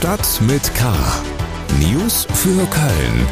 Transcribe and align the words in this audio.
Stadt 0.00 0.40
mit 0.40 0.74
K. 0.74 0.94
News 1.78 2.26
für 2.32 2.64
Köln. 2.68 3.26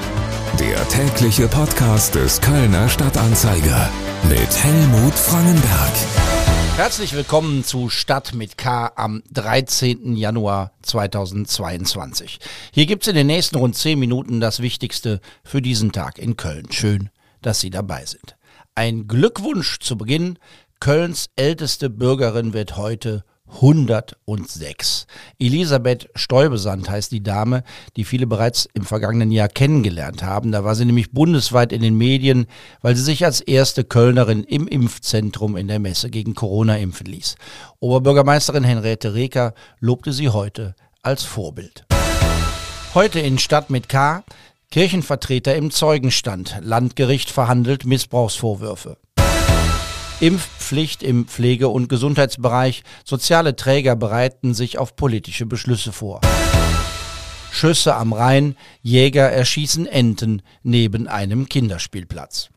Der 0.61 0.87
tägliche 0.91 1.49
Podcast 1.49 2.15
des 2.15 2.43
Kölner 2.43 2.91
Stadtanzeiger 2.91 3.91
mit 4.29 4.63
Helmut 4.63 5.15
Frangenberg. 5.15 5.93
Herzlich 6.77 7.15
willkommen 7.15 7.65
zu 7.65 7.89
Stadt 7.89 8.35
mit 8.35 8.59
K 8.59 8.93
am 8.97 9.23
13. 9.33 10.15
Januar 10.15 10.73
2022. 10.83 12.39
Hier 12.75 12.85
gibt's 12.85 13.09
in 13.09 13.15
den 13.15 13.29
nächsten 13.29 13.57
rund 13.57 13.75
10 13.75 13.99
Minuten 13.99 14.39
das 14.39 14.61
Wichtigste 14.61 15.23
für 15.45 15.63
diesen 15.63 15.91
Tag 15.91 16.19
in 16.19 16.37
Köln. 16.37 16.71
Schön, 16.71 17.09
dass 17.41 17.61
Sie 17.61 17.71
dabei 17.71 18.05
sind. 18.05 18.37
Ein 18.75 19.09
Glückwunsch 19.09 19.79
zu 19.79 19.97
Beginn. 19.97 20.39
Kölns 20.81 21.31
älteste 21.35 21.89
Bürgerin 21.89 22.53
wird 22.53 22.77
heute 22.77 23.25
106. 23.55 25.07
Elisabeth 25.39 26.09
Stäubesand 26.15 26.89
heißt 26.89 27.11
die 27.13 27.23
Dame, 27.23 27.65
die 27.97 28.05
viele 28.05 28.27
bereits 28.27 28.69
im 28.75 28.85
vergangenen 28.85 29.31
Jahr 29.31 29.49
kennengelernt 29.49 30.23
haben. 30.23 30.53
Da 30.53 30.65
war 30.65 30.75
sie 30.75 30.85
nämlich 30.85 31.13
bundesweit 31.13 31.73
in 31.73 31.83
den 31.83 31.97
Medien, 31.97 32.47
weil 32.83 32.95
sie 32.95 33.03
sich 33.03 33.25
als 33.25 33.41
erste 33.41 33.85
Kölnerin 33.85 34.45
im 34.45 34.69
Impfzentrum 34.69 35.57
in 35.57 35.69
der 35.69 35.79
Messe 35.79 36.11
gegen 36.11 36.35
Corona 36.35 36.77
impfen 36.77 37.07
ließ. 37.07 37.37
Oberbürgermeisterin 37.81 38.65
Henriette 38.65 39.15
Reker 39.15 39.55
lobte 39.81 40.13
sie 40.13 40.29
heute 40.29 40.75
als 41.03 41.25
Vorbild. 41.25 41.85
Heute 42.95 43.21
in 43.21 43.39
Stadt 43.39 43.71
mit 43.71 43.89
K. 43.89 44.25
Kirchenvertreter 44.71 45.55
im 45.57 45.71
Zeugenstand. 45.71 46.59
Landgericht 46.61 47.31
verhandelt 47.31 47.87
Missbrauchsvorwürfe. 47.87 48.99
Impfpflicht 50.21 51.05
im 51.05 51.27
Pflege- 51.27 51.69
und 51.69 51.89
Gesundheitsbereich. 51.89 52.83
Soziale 53.05 53.55
Träger 53.55 53.95
bereiten 53.95 54.53
sich 54.53 54.79
auf 54.79 54.97
politische 54.97 55.47
Beschlüsse 55.47 55.93
vor. 55.93 56.21
Schüsse 57.53 57.95
am 57.95 58.13
Rhein. 58.13 58.57
Jäger 58.83 59.31
erschießen 59.31 59.87
Enten 59.87 60.43
neben 60.63 61.07
einem 61.07 61.49
Kinderspielplatz. 61.49 62.49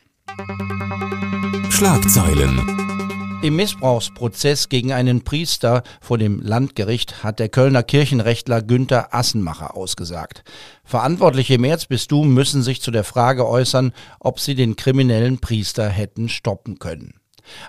Schlagzeilen. 1.70 2.82
Im 3.44 3.56
Missbrauchsprozess 3.56 4.70
gegen 4.70 4.92
einen 4.92 5.24
Priester 5.24 5.84
vor 6.00 6.18
dem 6.18 6.42
Landgericht 6.42 7.24
hat 7.24 7.40
der 7.40 7.50
Kölner 7.50 7.84
Kirchenrechtler 7.84 8.62
Günther 8.62 9.14
Assenmacher 9.14 9.76
ausgesagt. 9.76 10.44
Verantwortliche 10.84 11.56
im 11.56 11.64
Erzbistum 11.64 12.34
müssen 12.34 12.62
sich 12.62 12.82
zu 12.82 12.92
der 12.92 13.04
Frage 13.04 13.48
äußern, 13.48 13.94
ob 14.20 14.40
sie 14.40 14.54
den 14.56 14.76
kriminellen 14.76 15.40
Priester 15.40 15.90
hätten 15.90 16.30
stoppen 16.30 16.78
können. 16.78 17.21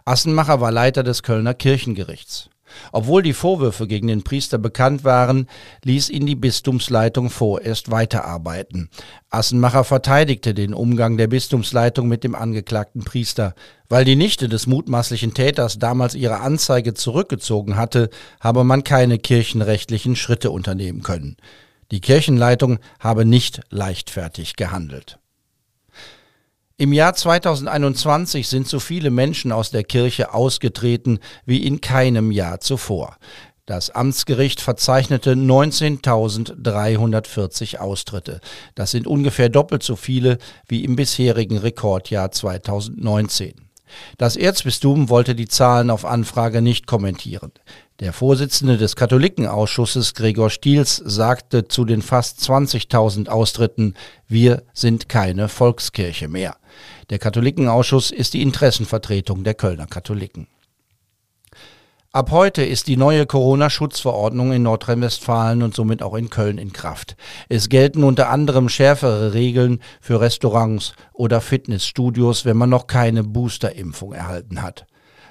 Assenmacher 0.04 0.60
war 0.60 0.72
Leiter 0.72 1.02
des 1.02 1.22
Kölner 1.22 1.54
Kirchengerichts. 1.54 2.48
Obwohl 2.92 3.22
die 3.22 3.32
Vorwürfe 3.32 3.86
gegen 3.86 4.06
den 4.06 4.22
Priester 4.22 4.58
bekannt 4.58 5.04
waren, 5.04 5.46
ließ 5.84 6.10
ihn 6.10 6.26
die 6.26 6.36
Bistumsleitung 6.36 7.30
vorerst 7.30 7.90
weiterarbeiten. 7.90 8.88
Assenmacher 9.30 9.84
verteidigte 9.84 10.54
den 10.54 10.74
Umgang 10.74 11.16
der 11.16 11.26
Bistumsleitung 11.26 12.08
mit 12.08 12.24
dem 12.24 12.34
angeklagten 12.34 13.04
Priester. 13.04 13.54
Weil 13.88 14.04
die 14.04 14.16
Nichte 14.16 14.48
des 14.48 14.66
mutmaßlichen 14.66 15.34
Täters 15.34 15.78
damals 15.78 16.14
ihre 16.14 16.40
Anzeige 16.40 16.94
zurückgezogen 16.94 17.76
hatte, 17.76 18.10
habe 18.40 18.64
man 18.64 18.84
keine 18.84 19.18
kirchenrechtlichen 19.18 20.16
Schritte 20.16 20.50
unternehmen 20.50 21.02
können. 21.02 21.36
Die 21.90 22.00
Kirchenleitung 22.00 22.78
habe 23.00 23.26
nicht 23.26 23.60
leichtfertig 23.70 24.56
gehandelt. 24.56 25.18
Im 26.82 26.92
Jahr 26.92 27.14
2021 27.14 28.48
sind 28.48 28.66
so 28.66 28.80
viele 28.80 29.12
Menschen 29.12 29.52
aus 29.52 29.70
der 29.70 29.84
Kirche 29.84 30.34
ausgetreten 30.34 31.20
wie 31.46 31.64
in 31.64 31.80
keinem 31.80 32.32
Jahr 32.32 32.58
zuvor. 32.58 33.18
Das 33.66 33.90
Amtsgericht 33.90 34.60
verzeichnete 34.60 35.34
19.340 35.34 37.76
Austritte. 37.76 38.40
Das 38.74 38.90
sind 38.90 39.06
ungefähr 39.06 39.48
doppelt 39.48 39.84
so 39.84 39.94
viele 39.94 40.38
wie 40.66 40.82
im 40.82 40.96
bisherigen 40.96 41.58
Rekordjahr 41.58 42.32
2019. 42.32 43.54
Das 44.18 44.34
Erzbistum 44.34 45.08
wollte 45.08 45.36
die 45.36 45.46
Zahlen 45.46 45.88
auf 45.88 46.04
Anfrage 46.04 46.62
nicht 46.62 46.88
kommentieren. 46.88 47.52
Der 48.02 48.12
Vorsitzende 48.12 48.78
des 48.78 48.96
Katholikenausschusses 48.96 50.14
Gregor 50.14 50.50
Stiels 50.50 50.96
sagte 50.96 51.68
zu 51.68 51.84
den 51.84 52.02
fast 52.02 52.40
20.000 52.40 53.28
Austritten, 53.28 53.94
wir 54.26 54.64
sind 54.72 55.08
keine 55.08 55.48
Volkskirche 55.48 56.26
mehr. 56.26 56.56
Der 57.10 57.20
Katholikenauschuss 57.20 58.10
ist 58.10 58.34
die 58.34 58.42
Interessenvertretung 58.42 59.44
der 59.44 59.54
Kölner 59.54 59.86
Katholiken. 59.86 60.48
Ab 62.10 62.32
heute 62.32 62.64
ist 62.64 62.88
die 62.88 62.96
neue 62.96 63.24
Corona-Schutzverordnung 63.24 64.50
in 64.50 64.64
Nordrhein-Westfalen 64.64 65.62
und 65.62 65.76
somit 65.76 66.02
auch 66.02 66.16
in 66.16 66.28
Köln 66.28 66.58
in 66.58 66.72
Kraft. 66.72 67.16
Es 67.48 67.68
gelten 67.68 68.02
unter 68.02 68.30
anderem 68.30 68.68
schärfere 68.68 69.32
Regeln 69.32 69.80
für 70.00 70.20
Restaurants 70.20 70.94
oder 71.12 71.40
Fitnessstudios, 71.40 72.44
wenn 72.46 72.56
man 72.56 72.68
noch 72.68 72.88
keine 72.88 73.22
Boosterimpfung 73.22 74.12
erhalten 74.12 74.60
hat. 74.60 74.86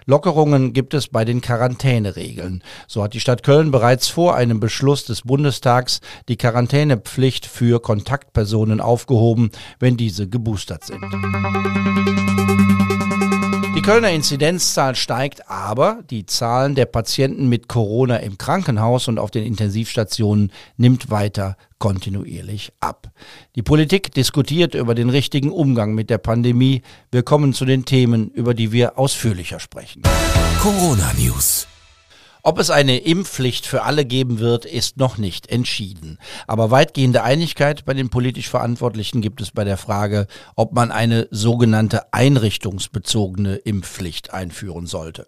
Lockerungen 0.05 0.73
gibt 0.73 0.93
es 0.93 1.07
bei 1.07 1.25
den 1.25 1.41
Quarantäneregeln. 1.41 2.63
So 2.87 3.03
hat 3.03 3.13
die 3.13 3.19
Stadt 3.19 3.43
Köln 3.43 3.71
bereits 3.71 4.07
vor 4.07 4.35
einem 4.35 4.59
Beschluss 4.59 5.05
des 5.05 5.21
Bundestags 5.21 6.01
die 6.27 6.37
Quarantänepflicht 6.37 7.45
für 7.45 7.79
Kontaktpersonen 7.81 8.81
aufgehoben, 8.81 9.51
wenn 9.79 9.97
diese 9.97 10.27
geboostert 10.27 10.85
sind. 10.85 11.01
Die 13.75 13.81
Kölner 13.81 14.11
Inzidenzzahl 14.11 14.95
steigt, 14.95 15.49
aber 15.49 16.03
die 16.09 16.25
Zahlen 16.25 16.75
der 16.75 16.85
Patienten 16.85 17.49
mit 17.49 17.67
Corona 17.67 18.17
im 18.17 18.37
Krankenhaus 18.37 19.07
und 19.07 19.17
auf 19.17 19.31
den 19.31 19.43
Intensivstationen 19.43 20.51
nimmt 20.77 21.09
weiter 21.09 21.57
kontinuierlich 21.81 22.71
ab. 22.79 23.11
Die 23.55 23.63
Politik 23.63 24.13
diskutiert 24.13 24.75
über 24.75 24.95
den 24.95 25.09
richtigen 25.09 25.51
Umgang 25.51 25.93
mit 25.95 26.09
der 26.09 26.19
Pandemie. 26.19 26.83
Wir 27.11 27.23
kommen 27.23 27.53
zu 27.53 27.65
den 27.65 27.83
Themen, 27.83 28.29
über 28.29 28.53
die 28.53 28.71
wir 28.71 28.97
ausführlicher 28.99 29.59
sprechen. 29.59 30.03
Corona 30.61 31.11
News. 31.17 31.67
Ob 32.43 32.59
es 32.59 32.69
eine 32.69 32.97
Impfpflicht 32.97 33.65
für 33.65 33.81
alle 33.83 34.05
geben 34.05 34.39
wird, 34.39 34.65
ist 34.65 34.97
noch 34.97 35.17
nicht 35.17 35.47
entschieden. 35.47 36.19
Aber 36.47 36.71
weitgehende 36.71 37.23
Einigkeit 37.23 37.83
bei 37.85 37.95
den 37.95 38.09
politisch 38.09 38.49
Verantwortlichen 38.49 39.21
gibt 39.21 39.41
es 39.41 39.51
bei 39.51 39.63
der 39.63 39.77
Frage, 39.77 40.27
ob 40.55 40.73
man 40.73 40.91
eine 40.91 41.27
sogenannte 41.31 42.13
einrichtungsbezogene 42.13 43.55
Impfpflicht 43.55 44.33
einführen 44.33 44.85
sollte. 44.85 45.25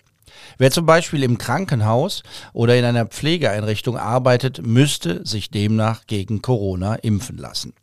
Wer 0.57 0.71
zum 0.71 0.85
Beispiel 0.85 1.23
im 1.23 1.37
Krankenhaus 1.37 2.23
oder 2.53 2.77
in 2.77 2.85
einer 2.85 3.05
Pflegeeinrichtung 3.05 3.97
arbeitet, 3.97 4.65
müsste 4.65 5.25
sich 5.25 5.49
demnach 5.49 6.05
gegen 6.07 6.41
Corona 6.41 6.95
impfen 6.95 7.37
lassen. 7.37 7.73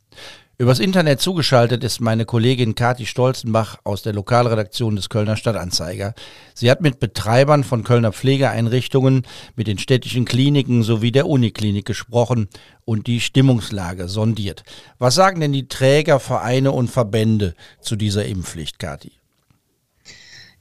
Übers 0.60 0.78
Internet 0.78 1.22
zugeschaltet 1.22 1.82
ist 1.84 2.02
meine 2.02 2.26
Kollegin 2.26 2.74
Kati 2.74 3.06
Stolzenbach 3.06 3.78
aus 3.82 4.02
der 4.02 4.12
Lokalredaktion 4.12 4.94
des 4.94 5.08
Kölner 5.08 5.38
Stadtanzeiger. 5.38 6.12
Sie 6.52 6.70
hat 6.70 6.82
mit 6.82 7.00
Betreibern 7.00 7.64
von 7.64 7.82
Kölner 7.82 8.12
Pflegeeinrichtungen, 8.12 9.22
mit 9.56 9.68
den 9.68 9.78
städtischen 9.78 10.26
Kliniken 10.26 10.82
sowie 10.82 11.12
der 11.12 11.26
Uniklinik 11.28 11.86
gesprochen 11.86 12.50
und 12.84 13.06
die 13.06 13.22
Stimmungslage 13.22 14.06
sondiert. 14.06 14.62
Was 14.98 15.14
sagen 15.14 15.40
denn 15.40 15.54
die 15.54 15.66
Träger, 15.66 16.20
Vereine 16.20 16.72
und 16.72 16.88
Verbände 16.88 17.54
zu 17.80 17.96
dieser 17.96 18.26
Impfpflicht, 18.26 18.78
Kati? 18.78 19.19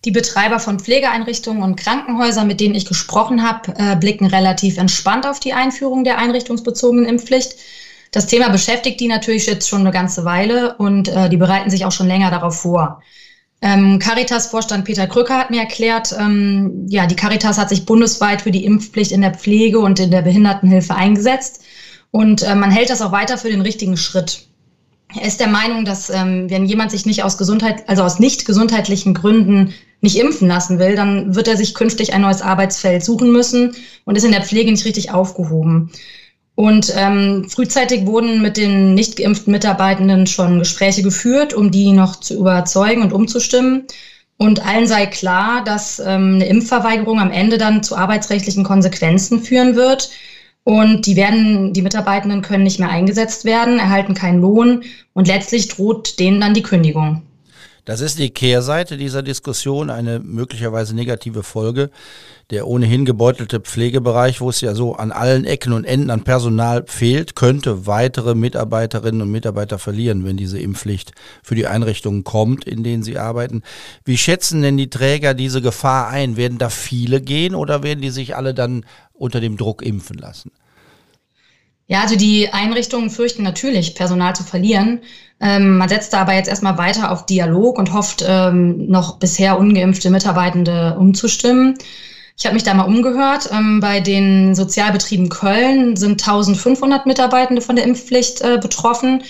Die 0.05 0.11
Betreiber 0.11 0.59
von 0.59 0.79
Pflegeeinrichtungen 0.79 1.61
und 1.61 1.75
Krankenhäusern, 1.75 2.47
mit 2.47 2.61
denen 2.61 2.75
ich 2.75 2.85
gesprochen 2.85 3.43
habe, 3.43 3.73
äh, 3.77 3.95
blicken 3.97 4.25
relativ 4.25 4.77
entspannt 4.77 5.27
auf 5.27 5.39
die 5.39 5.53
Einführung 5.53 6.05
der 6.05 6.17
einrichtungsbezogenen 6.17 7.05
Impfpflicht. 7.05 7.55
Das 8.11 8.25
Thema 8.27 8.49
beschäftigt 8.49 8.99
die 8.99 9.07
natürlich 9.07 9.45
jetzt 9.45 9.67
schon 9.67 9.81
eine 9.81 9.91
ganze 9.91 10.23
Weile 10.25 10.75
und 10.77 11.09
äh, 11.09 11.29
die 11.29 11.37
bereiten 11.37 11.69
sich 11.69 11.85
auch 11.85 11.91
schon 11.91 12.07
länger 12.07 12.31
darauf 12.31 12.61
vor. 12.61 13.01
Ähm, 13.61 13.99
Caritas-Vorstand 13.99 14.85
Peter 14.85 15.05
Krücker 15.05 15.37
hat 15.37 15.51
mir 15.51 15.59
erklärt, 15.59 16.15
ähm, 16.17 16.85
ja, 16.87 17.05
die 17.05 17.17
Caritas 17.17 17.57
hat 17.57 17.67
sich 17.67 17.85
bundesweit 17.85 18.41
für 18.41 18.51
die 18.51 18.63
Impfpflicht 18.63 19.11
in 19.11 19.21
der 19.21 19.33
Pflege 19.33 19.79
und 19.79 19.99
in 19.99 20.11
der 20.11 20.21
Behindertenhilfe 20.21 20.95
eingesetzt 20.95 21.63
und 22.11 22.41
äh, 22.41 22.55
man 22.55 22.71
hält 22.71 22.89
das 22.89 23.01
auch 23.01 23.11
weiter 23.11 23.37
für 23.37 23.49
den 23.49 23.61
richtigen 23.61 23.97
Schritt. 23.97 24.48
Er 25.15 25.25
ist 25.25 25.39
der 25.39 25.47
Meinung, 25.47 25.85
dass 25.85 26.09
ähm, 26.11 26.49
wenn 26.49 26.65
jemand 26.65 26.91
sich 26.91 27.05
nicht 27.05 27.23
aus 27.23 27.37
Gesundheit, 27.37 27.89
also 27.89 28.03
aus 28.03 28.19
nicht 28.19 28.45
gesundheitlichen 28.45 29.15
Gründen 29.15 29.73
nicht 30.01 30.17
impfen 30.17 30.47
lassen 30.47 30.77
will, 30.77 30.95
dann 30.95 31.35
wird 31.35 31.47
er 31.47 31.57
sich 31.57 31.73
künftig 31.73 32.13
ein 32.13 32.21
neues 32.21 32.41
Arbeitsfeld 32.41 33.03
suchen 33.03 33.31
müssen 33.31 33.75
und 34.05 34.15
ist 34.15 34.23
in 34.23 34.31
der 34.31 34.43
Pflege 34.43 34.71
nicht 34.71 34.85
richtig 34.85 35.11
aufgehoben. 35.11 35.91
Und 36.53 36.93
ähm, 36.95 37.45
frühzeitig 37.49 38.05
wurden 38.05 38.41
mit 38.41 38.57
den 38.57 38.93
nicht 38.93 39.15
geimpften 39.15 39.51
Mitarbeitenden 39.51 40.27
schon 40.27 40.59
Gespräche 40.59 41.01
geführt, 41.01 41.53
um 41.53 41.71
die 41.71 41.91
noch 41.91 42.17
zu 42.17 42.35
überzeugen 42.35 43.01
und 43.01 43.13
umzustimmen. 43.13 43.85
Und 44.37 44.65
allen 44.65 44.85
sei 44.85 45.05
klar, 45.05 45.63
dass 45.63 45.99
ähm, 45.99 46.35
eine 46.35 46.47
Impfverweigerung 46.47 47.19
am 47.19 47.31
Ende 47.31 47.57
dann 47.57 47.81
zu 47.81 47.95
arbeitsrechtlichen 47.95 48.63
Konsequenzen 48.63 49.41
führen 49.41 49.75
wird. 49.75 50.11
Und 50.69 51.07
die 51.07 51.15
werden, 51.15 51.73
die 51.73 51.81
Mitarbeitenden 51.81 52.43
können 52.43 52.61
nicht 52.61 52.79
mehr 52.79 52.91
eingesetzt 52.91 53.43
werden, 53.43 53.79
erhalten 53.79 54.13
keinen 54.13 54.39
Lohn 54.39 54.83
und 55.13 55.27
letztlich 55.27 55.67
droht 55.67 56.19
denen 56.19 56.39
dann 56.39 56.53
die 56.53 56.61
Kündigung. 56.61 57.23
Das 57.89 58.01
ist 58.01 58.19
die 58.19 58.29
Kehrseite 58.29 58.97
dieser 58.97 59.23
Diskussion, 59.23 59.89
eine 59.89 60.19
möglicherweise 60.19 60.95
negative 60.95 61.41
Folge. 61.41 61.89
Der 62.51 62.67
ohnehin 62.67 63.03
gebeutelte 63.03 63.59
Pflegebereich, 63.61 64.41
wo 64.41 64.49
es 64.51 64.61
ja 64.61 64.75
so 64.75 64.93
an 64.93 65.11
allen 65.11 65.43
Ecken 65.43 65.73
und 65.73 65.85
Enden 65.85 66.11
an 66.11 66.23
Personal 66.23 66.83
fehlt, 66.85 67.35
könnte 67.35 67.87
weitere 67.87 68.35
Mitarbeiterinnen 68.35 69.23
und 69.23 69.31
Mitarbeiter 69.31 69.79
verlieren, 69.79 70.23
wenn 70.23 70.37
diese 70.37 70.59
Impfpflicht 70.59 71.13
für 71.41 71.55
die 71.55 71.65
Einrichtungen 71.65 72.23
kommt, 72.23 72.63
in 72.63 72.83
denen 72.83 73.01
sie 73.01 73.17
arbeiten. 73.17 73.63
Wie 74.05 74.19
schätzen 74.19 74.61
denn 74.61 74.77
die 74.77 74.91
Träger 74.91 75.33
diese 75.33 75.63
Gefahr 75.63 76.09
ein? 76.09 76.37
Werden 76.37 76.59
da 76.59 76.69
viele 76.69 77.21
gehen 77.21 77.55
oder 77.55 77.81
werden 77.81 78.01
die 78.01 78.11
sich 78.11 78.35
alle 78.35 78.53
dann 78.53 78.85
unter 79.13 79.39
dem 79.39 79.57
Druck 79.57 79.81
impfen 79.81 80.19
lassen? 80.19 80.51
Ja, 81.89 82.01
also 82.01 82.15
die 82.15 82.49
Einrichtungen 82.53 83.09
fürchten 83.09 83.41
natürlich, 83.41 83.95
Personal 83.95 84.35
zu 84.35 84.43
verlieren. 84.43 85.01
Ähm, 85.41 85.77
man 85.77 85.89
setzt 85.89 86.13
da 86.13 86.21
aber 86.21 86.35
jetzt 86.35 86.47
erstmal 86.47 86.77
weiter 86.77 87.11
auf 87.11 87.25
Dialog 87.25 87.79
und 87.79 87.93
hofft, 87.93 88.23
ähm, 88.27 88.85
noch 88.87 89.17
bisher 89.17 89.57
ungeimpfte 89.57 90.11
Mitarbeitende 90.11 90.95
umzustimmen. 90.99 91.75
Ich 92.37 92.45
habe 92.45 92.53
mich 92.53 92.63
da 92.63 92.75
mal 92.75 92.83
umgehört. 92.83 93.49
Ähm, 93.51 93.79
bei 93.79 94.01
den 94.01 94.53
Sozialbetrieben 94.53 95.29
Köln 95.29 95.97
sind 95.97 96.21
1500 96.21 97.07
Mitarbeitende 97.07 97.61
von 97.63 97.75
der 97.75 97.85
Impfpflicht 97.85 98.41
äh, 98.41 98.59
betroffen. 98.61 99.23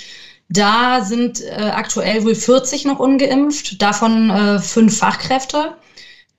Da 0.50 1.02
sind 1.06 1.42
äh, 1.42 1.72
aktuell 1.74 2.26
wohl 2.26 2.36
40 2.36 2.84
noch 2.84 3.00
ungeimpft, 3.00 3.82
davon 3.82 4.30
äh, 4.32 4.60
fünf 4.60 4.98
Fachkräfte. 4.98 5.76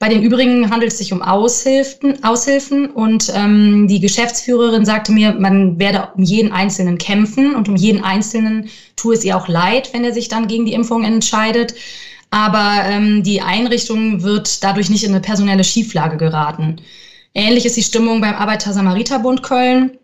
Bei 0.00 0.08
den 0.08 0.23
übrigen 0.23 0.70
handelt 0.70 0.93
es 0.93 0.99
sich 0.99 1.12
um 1.12 1.20
Aushilfen, 1.20 2.25
Aushilfen 2.25 2.91
und 2.91 3.31
ähm, 3.37 3.87
die 3.87 4.00
Geschäftsführerin 4.00 4.87
sagte 4.87 5.12
mir, 5.12 5.35
man 5.35 5.79
werde 5.79 6.08
um 6.17 6.23
jeden 6.23 6.52
Einzelnen 6.52 6.97
kämpfen 6.97 7.55
und 7.55 7.69
um 7.69 7.76
jeden 7.76 8.02
Einzelnen 8.02 8.70
tue 8.97 9.12
es 9.12 9.25
ihr 9.25 9.37
auch 9.37 9.47
leid, 9.47 9.93
wenn 9.93 10.02
er 10.02 10.14
sich 10.14 10.29
dann 10.29 10.49
gegen 10.49 10.64
die 10.64 10.73
Impfung 10.73 11.05
entscheidet. 11.05 11.75
Aber 12.31 12.85
ähm, 12.87 13.23
die 13.23 13.43
Einrichtung 13.43 14.23
wird 14.23 14.64
dadurch 14.64 14.88
nicht 14.88 15.05
in 15.05 15.11
eine 15.11 15.20
personelle 15.20 15.64
Schieflage 15.64 16.17
geraten. 16.17 16.81
Ähnlich 17.35 17.67
ist 17.67 17.76
die 17.76 17.82
Stimmung 17.82 18.23
beim 18.23 18.37
Arbeiter-Samariter-Bund 18.37 19.43
Köln. 19.43 19.99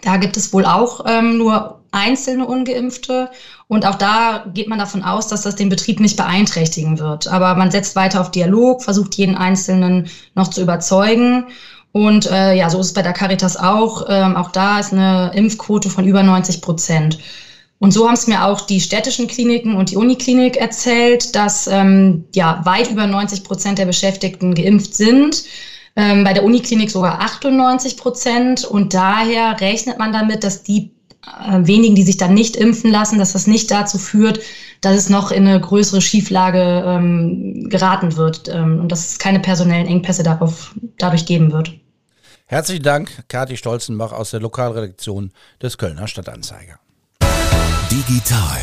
Da 0.00 0.16
gibt 0.16 0.38
es 0.38 0.54
wohl 0.54 0.64
auch 0.64 1.04
ähm, 1.06 1.36
nur 1.36 1.83
einzelne 1.94 2.46
Ungeimpfte. 2.46 3.30
Und 3.68 3.86
auch 3.86 3.94
da 3.94 4.44
geht 4.52 4.68
man 4.68 4.78
davon 4.78 5.02
aus, 5.02 5.28
dass 5.28 5.42
das 5.42 5.56
den 5.56 5.68
Betrieb 5.68 6.00
nicht 6.00 6.16
beeinträchtigen 6.16 6.98
wird. 6.98 7.28
Aber 7.28 7.54
man 7.54 7.70
setzt 7.70 7.96
weiter 7.96 8.20
auf 8.20 8.30
Dialog, 8.30 8.82
versucht 8.82 9.14
jeden 9.14 9.36
Einzelnen 9.36 10.08
noch 10.34 10.48
zu 10.48 10.60
überzeugen. 10.60 11.46
Und 11.92 12.30
äh, 12.30 12.54
ja, 12.54 12.68
so 12.70 12.80
ist 12.80 12.88
es 12.88 12.92
bei 12.92 13.02
der 13.02 13.12
Caritas 13.12 13.56
auch. 13.56 14.06
Ähm, 14.08 14.36
auch 14.36 14.50
da 14.50 14.80
ist 14.80 14.92
eine 14.92 15.30
Impfquote 15.34 15.88
von 15.88 16.04
über 16.04 16.22
90 16.22 16.60
Prozent. 16.60 17.18
Und 17.78 17.92
so 17.92 18.06
haben 18.06 18.14
es 18.14 18.26
mir 18.26 18.44
auch 18.44 18.62
die 18.62 18.80
städtischen 18.80 19.28
Kliniken 19.28 19.76
und 19.76 19.90
die 19.90 19.96
Uniklinik 19.96 20.56
erzählt, 20.56 21.34
dass 21.36 21.66
ähm, 21.66 22.24
ja 22.34 22.60
weit 22.64 22.90
über 22.90 23.06
90 23.06 23.44
Prozent 23.44 23.78
der 23.78 23.86
Beschäftigten 23.86 24.54
geimpft 24.54 24.94
sind. 24.94 25.44
Ähm, 25.94 26.24
bei 26.24 26.32
der 26.32 26.44
Uniklinik 26.44 26.90
sogar 26.90 27.20
98 27.20 27.96
Prozent. 27.96 28.64
Und 28.64 28.94
daher 28.94 29.60
rechnet 29.60 29.98
man 29.98 30.12
damit, 30.12 30.42
dass 30.42 30.62
die 30.62 30.92
wenigen, 31.58 31.94
die 31.94 32.02
sich 32.02 32.16
dann 32.16 32.34
nicht 32.34 32.56
impfen 32.56 32.90
lassen, 32.90 33.18
dass 33.18 33.32
das 33.32 33.46
nicht 33.46 33.70
dazu 33.70 33.98
führt, 33.98 34.40
dass 34.80 34.96
es 34.96 35.08
noch 35.08 35.30
in 35.30 35.46
eine 35.46 35.60
größere 35.60 36.00
Schieflage 36.00 36.84
ähm, 36.86 37.68
geraten 37.68 38.16
wird 38.16 38.48
ähm, 38.48 38.80
und 38.80 38.92
dass 38.92 39.06
es 39.06 39.18
keine 39.18 39.40
personellen 39.40 39.86
Engpässe 39.86 40.22
darauf, 40.22 40.74
dadurch 40.98 41.26
geben 41.26 41.52
wird. 41.52 41.72
Herzlichen 42.46 42.82
Dank, 42.82 43.24
Kathi 43.28 43.56
Stolzenbach 43.56 44.12
aus 44.12 44.30
der 44.30 44.40
Lokalredaktion 44.40 45.32
des 45.62 45.78
Kölner 45.78 46.06
Stadtanzeiger. 46.06 46.78
Digital 47.90 48.60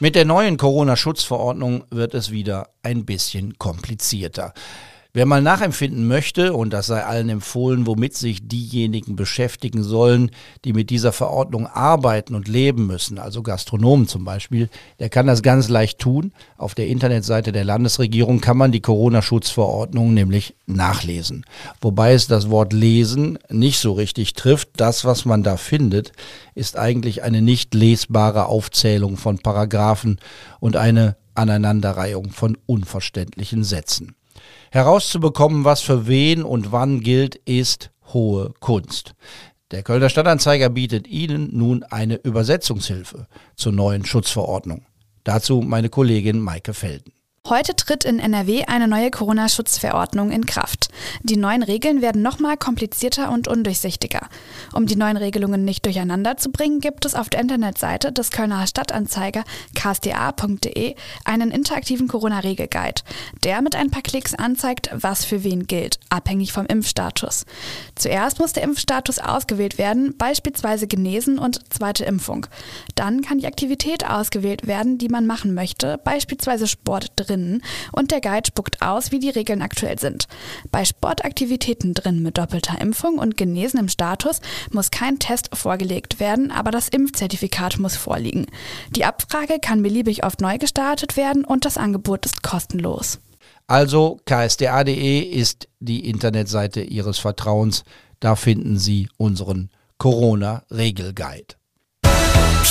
mit 0.00 0.14
der 0.14 0.24
neuen 0.24 0.56
Corona-Schutzverordnung 0.56 1.84
wird 1.90 2.14
es 2.14 2.30
wieder 2.30 2.68
ein 2.84 3.04
bisschen 3.04 3.58
komplizierter. 3.58 4.54
Wer 5.14 5.24
mal 5.24 5.40
nachempfinden 5.40 6.06
möchte, 6.06 6.52
und 6.52 6.70
das 6.70 6.86
sei 6.86 7.02
allen 7.02 7.30
empfohlen, 7.30 7.86
womit 7.86 8.14
sich 8.14 8.46
diejenigen 8.46 9.16
beschäftigen 9.16 9.82
sollen, 9.82 10.30
die 10.66 10.74
mit 10.74 10.90
dieser 10.90 11.12
Verordnung 11.12 11.66
arbeiten 11.66 12.34
und 12.34 12.46
leben 12.46 12.86
müssen, 12.86 13.18
also 13.18 13.42
Gastronomen 13.42 14.06
zum 14.06 14.24
Beispiel, 14.24 14.68
der 14.98 15.08
kann 15.08 15.26
das 15.26 15.40
ganz 15.40 15.70
leicht 15.70 15.98
tun. 15.98 16.32
Auf 16.58 16.74
der 16.74 16.88
Internetseite 16.88 17.52
der 17.52 17.64
Landesregierung 17.64 18.42
kann 18.42 18.58
man 18.58 18.70
die 18.70 18.82
Corona-Schutzverordnung 18.82 20.12
nämlich 20.12 20.54
nachlesen. 20.66 21.46
Wobei 21.80 22.12
es 22.12 22.26
das 22.26 22.50
Wort 22.50 22.74
lesen 22.74 23.38
nicht 23.48 23.78
so 23.78 23.92
richtig 23.94 24.34
trifft. 24.34 24.68
Das, 24.76 25.06
was 25.06 25.24
man 25.24 25.42
da 25.42 25.56
findet, 25.56 26.12
ist 26.54 26.76
eigentlich 26.76 27.22
eine 27.22 27.40
nicht 27.40 27.72
lesbare 27.72 28.44
Aufzählung 28.44 29.16
von 29.16 29.38
Paragraphen 29.38 30.20
und 30.60 30.76
eine 30.76 31.16
Aneinanderreihung 31.34 32.30
von 32.30 32.58
unverständlichen 32.66 33.64
Sätzen. 33.64 34.17
Herauszubekommen, 34.70 35.64
was 35.64 35.80
für 35.80 36.06
wen 36.06 36.42
und 36.42 36.72
wann 36.72 37.00
gilt, 37.00 37.36
ist 37.36 37.90
hohe 38.12 38.52
Kunst. 38.60 39.14
Der 39.70 39.82
Kölner 39.82 40.08
Stadtanzeiger 40.08 40.70
bietet 40.70 41.06
Ihnen 41.06 41.56
nun 41.56 41.82
eine 41.82 42.16
Übersetzungshilfe 42.16 43.26
zur 43.54 43.72
neuen 43.72 44.04
Schutzverordnung. 44.04 44.86
Dazu 45.24 45.60
meine 45.60 45.90
Kollegin 45.90 46.40
Maike 46.40 46.72
Felden. 46.72 47.12
Heute 47.48 47.74
tritt 47.74 48.04
in 48.04 48.18
NRW 48.18 48.64
eine 48.66 48.88
neue 48.88 49.10
Corona-Schutzverordnung 49.10 50.32
in 50.32 50.44
Kraft. 50.44 50.90
Die 51.22 51.38
neuen 51.38 51.62
Regeln 51.62 52.02
werden 52.02 52.20
nochmal 52.20 52.58
komplizierter 52.58 53.32
und 53.32 53.48
undurchsichtiger. 53.48 54.28
Um 54.74 54.84
die 54.84 54.96
neuen 54.96 55.16
Regelungen 55.16 55.64
nicht 55.64 55.86
durcheinander 55.86 56.36
zu 56.36 56.50
bringen, 56.50 56.80
gibt 56.80 57.06
es 57.06 57.14
auf 57.14 57.30
der 57.30 57.40
Internetseite 57.40 58.12
des 58.12 58.30
Kölner 58.30 58.66
Stadtanzeiger 58.66 59.44
ksta.de 59.74 60.94
einen 61.24 61.50
interaktiven 61.50 62.06
Corona-Regelguide, 62.06 63.00
der 63.44 63.62
mit 63.62 63.76
ein 63.76 63.90
paar 63.90 64.02
Klicks 64.02 64.34
anzeigt, 64.34 64.90
was 64.92 65.24
für 65.24 65.42
wen 65.42 65.66
gilt, 65.66 66.00
abhängig 66.10 66.52
vom 66.52 66.66
Impfstatus. 66.66 67.46
Zuerst 67.94 68.40
muss 68.40 68.52
der 68.52 68.64
Impfstatus 68.64 69.20
ausgewählt 69.20 69.78
werden, 69.78 70.14
beispielsweise 70.18 70.86
genesen 70.86 71.38
und 71.38 71.72
zweite 71.72 72.04
Impfung. 72.04 72.46
Dann 72.94 73.22
kann 73.22 73.38
die 73.38 73.46
Aktivität 73.46 74.04
ausgewählt 74.04 74.66
werden, 74.66 74.98
die 74.98 75.08
man 75.08 75.26
machen 75.26 75.54
möchte, 75.54 75.96
beispielsweise 76.04 76.66
Sport 76.66 77.12
drin 77.16 77.37
drinnen 77.38 77.62
und 77.92 78.10
der 78.10 78.20
Guide 78.20 78.46
spuckt 78.46 78.82
aus, 78.82 79.12
wie 79.12 79.18
die 79.18 79.30
Regeln 79.30 79.62
aktuell 79.62 79.98
sind. 79.98 80.26
Bei 80.70 80.84
Sportaktivitäten 80.84 81.94
drin 81.94 82.22
mit 82.22 82.38
doppelter 82.38 82.80
Impfung 82.80 83.18
und 83.18 83.36
genesenem 83.36 83.88
Status 83.88 84.40
muss 84.72 84.90
kein 84.90 85.18
Test 85.18 85.50
vorgelegt 85.54 86.20
werden, 86.20 86.50
aber 86.50 86.70
das 86.70 86.88
Impfzertifikat 86.88 87.78
muss 87.78 87.96
vorliegen. 87.96 88.46
Die 88.90 89.04
Abfrage 89.04 89.58
kann 89.60 89.82
beliebig 89.82 90.24
oft 90.24 90.40
neu 90.40 90.58
gestartet 90.58 91.16
werden 91.16 91.44
und 91.44 91.64
das 91.64 91.76
Angebot 91.78 92.26
ist 92.26 92.42
kostenlos. 92.42 93.18
Also 93.66 94.18
ksda.de 94.24 95.20
ist 95.20 95.68
die 95.78 96.08
Internetseite 96.08 96.80
Ihres 96.80 97.18
Vertrauens. 97.18 97.84
Da 98.18 98.34
finden 98.34 98.78
Sie 98.78 99.08
unseren 99.16 99.70
Corona-Regelguide. 99.98 101.54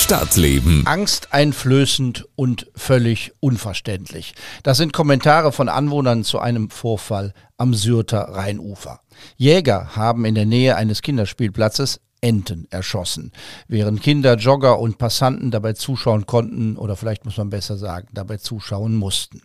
Stadtleben. 0.07 0.87
Angsteinflößend 0.87 2.29
und 2.35 2.67
völlig 2.75 3.33
unverständlich. 3.41 4.35
Das 4.63 4.77
sind 4.77 4.93
Kommentare 4.93 5.51
von 5.51 5.67
Anwohnern 5.67 6.23
zu 6.23 6.39
einem 6.39 6.69
Vorfall 6.69 7.33
am 7.57 7.73
Sürter 7.73 8.19
Rheinufer. 8.19 9.01
Jäger 9.35 9.97
haben 9.97 10.23
in 10.23 10.35
der 10.35 10.45
Nähe 10.45 10.77
eines 10.77 11.01
Kinderspielplatzes 11.01 11.99
Enten 12.21 12.67
erschossen, 12.71 13.31
während 13.67 14.01
Kinder, 14.01 14.35
Jogger 14.37 14.79
und 14.79 14.97
Passanten 14.97 15.51
dabei 15.51 15.73
zuschauen 15.73 16.25
konnten 16.25 16.75
oder 16.75 16.95
vielleicht 16.95 17.25
muss 17.25 17.37
man 17.37 17.49
besser 17.49 17.77
sagen, 17.77 18.07
dabei 18.11 18.37
zuschauen 18.37 18.95
mussten. 18.95 19.41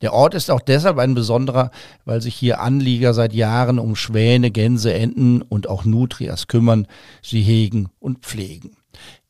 Der 0.00 0.12
Ort 0.12 0.34
ist 0.34 0.50
auch 0.50 0.60
deshalb 0.60 0.98
ein 0.98 1.14
besonderer, 1.14 1.70
weil 2.04 2.20
sich 2.20 2.34
hier 2.34 2.60
Anlieger 2.60 3.14
seit 3.14 3.34
Jahren 3.34 3.78
um 3.78 3.94
Schwäne, 3.94 4.50
Gänse, 4.50 4.92
Enten 4.94 5.42
und 5.42 5.68
auch 5.68 5.84
Nutrias 5.84 6.48
kümmern, 6.48 6.88
sie 7.22 7.42
hegen 7.42 7.88
und 8.00 8.24
pflegen. 8.24 8.76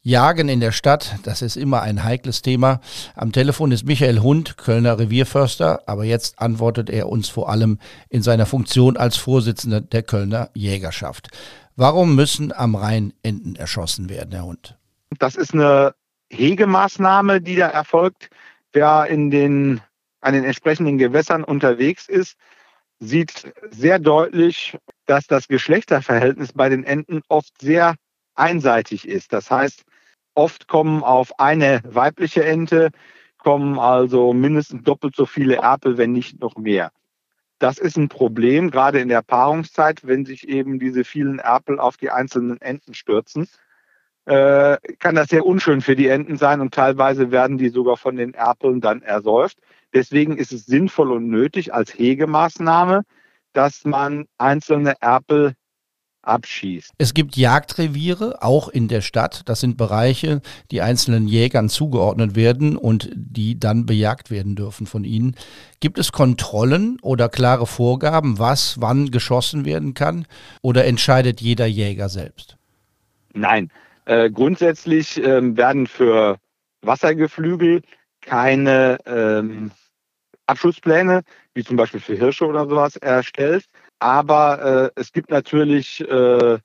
Jagen 0.09 0.49
in 0.49 0.61
der 0.61 0.73
Stadt, 0.73 1.17
das 1.25 1.43
ist 1.43 1.59
immer 1.59 1.83
ein 1.83 2.03
heikles 2.03 2.41
Thema. 2.41 2.81
Am 3.15 3.31
Telefon 3.31 3.73
ist 3.73 3.85
Michael 3.85 4.21
Hund, 4.21 4.57
Kölner 4.57 4.99
Revierförster, 4.99 5.83
aber 5.85 6.05
jetzt 6.05 6.41
antwortet 6.41 6.88
er 6.88 7.11
uns 7.11 7.29
vor 7.29 7.50
allem 7.50 7.79
in 8.09 8.23
seiner 8.23 8.47
Funktion 8.47 8.97
als 8.97 9.19
Vorsitzender 9.19 9.83
der 9.83 10.03
Kölner 10.03 10.49
Jägerschaft. 10.55 11.29
Warum 11.77 12.15
müssen 12.15 12.55
am 12.55 12.75
Rhein 12.75 13.12
Enten 13.23 13.55
erschossen 13.55 14.09
werden, 14.09 14.33
Herr 14.33 14.47
Hund? 14.47 14.79
Das 15.19 15.37
ist 15.37 15.53
eine 15.53 15.95
Hegemaßnahme, 16.31 17.43
die 17.43 17.57
da 17.57 17.69
erfolgt. 17.69 18.31
Wer 18.73 19.09
in 19.11 19.31
den, 19.31 19.83
an 20.23 20.33
den 20.33 20.45
entsprechenden 20.45 20.97
Gewässern 20.97 21.45
unterwegs 21.45 22.09
ist, 22.09 22.38
sieht 22.99 23.53
sehr 23.71 23.99
deutlich, 23.99 24.75
dass 25.05 25.27
das 25.27 25.49
Geschlechterverhältnis 25.49 26.55
bei 26.55 26.71
den 26.71 26.85
Enten 26.85 27.21
oft 27.29 27.53
sehr 27.61 27.95
einseitig 28.37 29.07
ist. 29.07 29.35
Das 29.35 29.50
heißt, 29.50 29.85
Oft 30.38 30.68
kommen 30.68 31.02
auf 31.02 31.40
eine 31.40 31.80
weibliche 31.85 32.45
Ente, 32.45 32.90
kommen 33.38 33.76
also 33.76 34.33
mindestens 34.33 34.85
doppelt 34.85 35.16
so 35.16 35.26
viele 35.26 35.57
Erpel, 35.57 35.99
wenn 35.99 36.12
nicht 36.12 36.40
noch 36.40 36.57
mehr. 36.57 36.92
Das 37.59 37.78
ist 37.78 37.97
ein 37.97 38.09
Problem, 38.09 38.71
gerade 38.71 39.00
in 39.00 39.09
der 39.09 39.23
Paarungszeit, 39.23 40.07
wenn 40.07 40.25
sich 40.25 40.49
eben 40.49 40.78
diese 40.78 41.02
vielen 41.02 41.40
Erpel 41.40 41.80
auf 41.80 41.97
die 41.97 42.11
einzelnen 42.11 42.61
Enten 42.61 42.95
stürzen. 42.95 43.49
Äh, 44.26 44.76
kann 45.00 45.16
das 45.16 45.30
sehr 45.30 45.45
unschön 45.45 45.80
für 45.80 45.97
die 45.97 46.07
Enten 46.07 46.37
sein 46.37 46.61
und 46.61 46.73
teilweise 46.73 47.33
werden 47.33 47.59
die 47.59 47.71
sogar 47.71 47.97
von 47.97 48.14
den 48.14 48.33
Erpeln 48.33 48.80
dann 48.80 49.02
ersäuft. 49.02 49.59
Deswegen 49.92 50.37
ist 50.37 50.52
es 50.52 50.66
sinnvoll 50.66 51.11
und 51.11 51.28
nötig 51.28 51.75
als 51.75 51.99
Hegemaßnahme, 51.99 53.02
dass 53.54 53.85
man 53.85 54.28
einzelne 54.38 54.95
Erpel 55.00 55.54
abschießt. 56.28 56.92
Es 56.99 57.14
gibt 57.14 57.37
Jagdreviere, 57.37 58.42
auch 58.42 58.68
in 58.68 58.88
der 58.88 59.00
Stadt. 59.00 59.42
Das 59.47 59.61
sind 59.61 59.76
Bereiche, 59.76 60.40
die 60.70 60.82
einzelnen 60.82 61.26
Jägern 61.26 61.68
zugeordnet 61.68 62.37
werden 62.37 62.76
und 62.76 63.11
die 63.14 63.58
dann 63.58 63.87
bejagt 63.87 64.30
werden 64.30 64.54
dürfen 64.54 64.87
von 64.87 65.04
ihnen. 65.04 65.35
Gibt 65.80 65.99
es 65.99 66.12
Kontrollen 66.12 66.99
oder 67.02 67.28
klare 67.28 67.66
Vorgaben, 67.66 68.38
was 68.38 68.80
wann 68.80 69.11
geschossen 69.11 69.64
werden 69.64 69.94
kann? 69.94 70.26
Oder 70.62 70.85
entscheidet 70.85 71.40
jeder 71.40 71.66
Jäger 71.66 72.08
selbst? 72.08 72.56
Nein, 73.32 73.70
äh, 74.04 74.30
grundsätzlich 74.30 75.23
äh, 75.23 75.56
werden 75.56 75.87
für 75.87 76.38
Wassergeflügel 76.82 77.82
keine 78.20 78.99
ähm, 79.06 79.70
Abschusspläne, 80.47 81.23
wie 81.54 81.64
zum 81.64 81.76
Beispiel 81.76 82.00
für 82.00 82.14
Hirsche 82.14 82.47
oder 82.47 82.66
sowas, 82.66 82.97
erstellt. 82.97 83.66
Aber 83.99 84.93
äh, 84.95 85.00
es 85.00 85.12
gibt 85.12 85.31
natürlich 85.31 86.00
äh, 86.09 86.59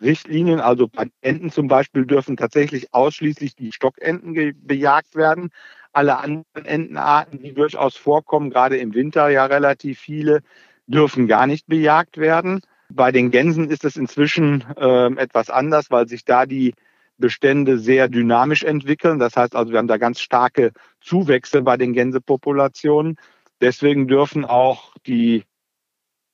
Richtlinien, 0.00 0.60
also 0.60 0.88
bei 0.88 1.10
Enten 1.20 1.50
zum 1.50 1.68
Beispiel 1.68 2.06
dürfen 2.06 2.36
tatsächlich 2.36 2.94
ausschließlich 2.94 3.56
die 3.56 3.72
Stockenten 3.72 4.34
bejagt 4.64 5.16
werden. 5.16 5.50
Alle 5.92 6.18
anderen 6.18 6.64
Entenarten, 6.64 7.42
die 7.42 7.52
durchaus 7.52 7.96
vorkommen, 7.96 8.50
gerade 8.50 8.76
im 8.76 8.94
Winter 8.94 9.28
ja 9.28 9.46
relativ 9.46 9.98
viele, 9.98 10.42
dürfen 10.86 11.26
gar 11.26 11.46
nicht 11.46 11.66
bejagt 11.66 12.18
werden. 12.18 12.60
Bei 12.90 13.12
den 13.12 13.30
Gänsen 13.30 13.70
ist 13.70 13.84
es 13.84 13.96
inzwischen 13.96 14.64
äh, 14.76 15.12
etwas 15.16 15.50
anders, 15.50 15.90
weil 15.90 16.08
sich 16.08 16.24
da 16.24 16.46
die 16.46 16.74
Bestände 17.18 17.78
sehr 17.78 18.08
dynamisch 18.08 18.62
entwickeln. 18.62 19.18
Das 19.18 19.36
heißt 19.36 19.56
also, 19.56 19.72
wir 19.72 19.78
haben 19.78 19.88
da 19.88 19.98
ganz 19.98 20.20
starke 20.20 20.72
Zuwächse 21.00 21.62
bei 21.62 21.76
den 21.76 21.92
Gänsepopulationen. 21.92 23.16
Deswegen 23.60 24.06
dürfen 24.06 24.44
auch 24.44 24.94
die 25.06 25.42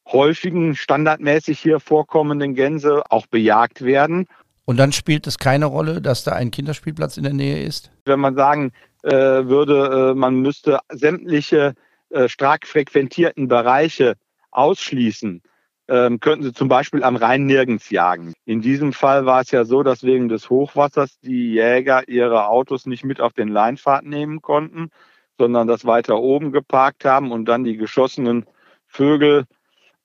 häufigen, 0.06 0.74
standardmäßig 0.74 1.58
hier 1.58 1.80
vorkommenden 1.80 2.54
Gänse 2.54 3.02
auch 3.10 3.26
bejagt 3.26 3.82
werden. 3.82 4.26
Und 4.64 4.78
dann 4.78 4.92
spielt 4.92 5.26
es 5.26 5.38
keine 5.38 5.66
Rolle, 5.66 6.00
dass 6.00 6.24
da 6.24 6.32
ein 6.32 6.50
Kinderspielplatz 6.50 7.16
in 7.16 7.24
der 7.24 7.32
Nähe 7.32 7.62
ist? 7.62 7.90
Wenn 8.04 8.20
man 8.20 8.34
sagen 8.34 8.72
äh, 9.02 9.10
würde, 9.10 10.10
äh, 10.10 10.14
man 10.14 10.36
müsste 10.36 10.78
sämtliche 10.90 11.74
äh, 12.10 12.28
stark 12.28 12.66
frequentierten 12.66 13.48
Bereiche 13.48 14.14
ausschließen, 14.50 15.42
ähm, 15.88 16.20
könnten 16.20 16.44
sie 16.44 16.52
zum 16.54 16.68
Beispiel 16.68 17.02
am 17.02 17.16
Rhein 17.16 17.44
nirgends 17.44 17.90
jagen. 17.90 18.32
In 18.46 18.62
diesem 18.62 18.94
Fall 18.94 19.26
war 19.26 19.42
es 19.42 19.50
ja 19.50 19.64
so, 19.64 19.82
dass 19.82 20.02
wegen 20.02 20.28
des 20.28 20.48
Hochwassers 20.48 21.18
die 21.20 21.52
Jäger 21.52 22.08
ihre 22.08 22.46
Autos 22.46 22.86
nicht 22.86 23.04
mit 23.04 23.20
auf 23.20 23.34
den 23.34 23.48
Leinfahrt 23.48 24.06
nehmen 24.06 24.40
konnten, 24.40 24.90
sondern 25.38 25.66
das 25.66 25.84
weiter 25.84 26.18
oben 26.18 26.52
geparkt 26.52 27.04
haben 27.04 27.32
und 27.32 27.44
dann 27.46 27.64
die 27.64 27.76
geschossenen 27.76 28.46
Vögel 28.86 29.44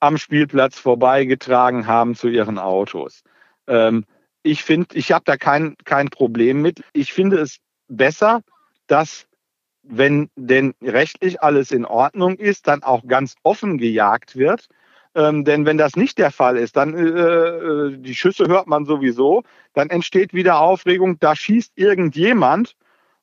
am 0.00 0.18
Spielplatz 0.18 0.78
vorbeigetragen 0.78 1.86
haben 1.86 2.14
zu 2.14 2.28
ihren 2.28 2.58
Autos. 2.58 3.22
Ähm, 3.66 4.04
ich 4.42 4.64
finde, 4.64 4.96
ich 4.96 5.12
habe 5.12 5.24
da 5.26 5.36
kein, 5.36 5.76
kein 5.84 6.08
Problem 6.08 6.62
mit. 6.62 6.82
Ich 6.92 7.12
finde 7.12 7.38
es 7.38 7.58
besser, 7.88 8.42
dass 8.86 9.26
wenn 9.82 10.30
denn 10.36 10.74
rechtlich 10.82 11.42
alles 11.42 11.70
in 11.70 11.84
Ordnung 11.84 12.36
ist, 12.36 12.66
dann 12.66 12.82
auch 12.82 13.06
ganz 13.06 13.34
offen 13.42 13.78
gejagt 13.78 14.36
wird. 14.36 14.68
Ähm, 15.14 15.44
denn 15.44 15.66
wenn 15.66 15.78
das 15.78 15.96
nicht 15.96 16.18
der 16.18 16.30
Fall 16.30 16.56
ist, 16.56 16.76
dann 16.76 16.94
äh, 16.94 17.00
äh 17.00 17.96
die 17.96 18.14
Schüsse 18.14 18.46
hört 18.46 18.68
man 18.68 18.84
sowieso, 18.84 19.42
dann 19.72 19.90
entsteht 19.90 20.32
wieder 20.32 20.60
Aufregung, 20.60 21.18
da 21.18 21.34
schießt 21.34 21.72
irgendjemand 21.74 22.76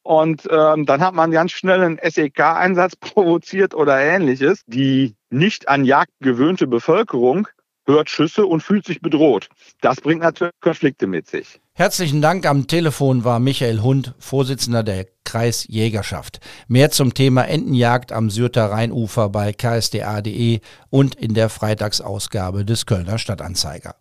und 0.08 0.48
ähm, 0.50 0.86
dann 0.86 1.02
hat 1.02 1.16
man 1.16 1.32
ganz 1.32 1.52
schnell 1.52 1.82
einen 1.82 2.00
SEK-Einsatz 2.02 2.96
provoziert 3.00 3.76
oder 3.76 4.00
ähnliches. 4.00 4.64
Die 4.66 5.16
nicht 5.30 5.68
an 5.68 5.84
Jagd 5.84 6.14
gewöhnte 6.22 6.66
Bevölkerung 6.66 7.50
hört 7.86 8.10
Schüsse 8.10 8.46
und 8.46 8.64
fühlt 8.64 8.86
sich 8.86 9.02
bedroht. 9.02 9.50
Das 9.82 10.00
bringt 10.00 10.22
natürlich 10.22 10.54
Konflikte 10.62 11.08
mit 11.08 11.28
sich. 11.28 11.60
Herzlichen 11.74 12.22
Dank. 12.22 12.46
Am 12.46 12.68
Telefon 12.68 13.26
war 13.26 13.40
Michael 13.40 13.82
Hund, 13.82 14.16
Vorsitzender 14.18 14.82
der 14.82 15.08
Kreisjägerschaft. 15.26 16.40
Mehr 16.70 16.90
zum 16.90 17.14
Thema 17.14 17.44
Entenjagd 17.44 18.14
am 18.14 18.30
Syrter 18.30 18.72
Rheinufer 18.72 19.28
bei 19.28 19.52
ksda.de 19.52 20.62
und 20.90 21.16
in 21.16 21.34
der 21.34 21.50
Freitagsausgabe 21.50 22.64
des 22.64 22.86
Kölner 22.86 23.18
Stadtanzeiger. 23.18 23.96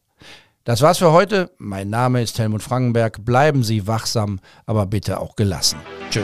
Das 0.67 0.83
war's 0.83 0.99
für 0.99 1.13
heute. 1.13 1.53
Mein 1.59 1.91
Name 1.91 2.21
ist 2.23 2.41
Helmut 2.41 2.61
Frankenberg. 2.61 3.25
Bleiben 3.25 3.63
Sie 3.63 3.87
wachsam, 3.87 4.41
aber 4.67 4.85
bitte 4.87 5.21
auch 5.21 5.37
gelassen. 5.37 5.79
Tschö. 6.11 6.23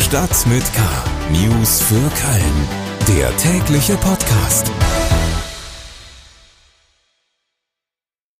Stadt 0.00 0.46
mit 0.46 0.62
K. 0.72 0.82
News 1.32 1.80
für 1.80 1.94
Köln. 1.94 3.18
Der 3.18 3.36
tägliche 3.38 3.96
Podcast. 3.96 4.70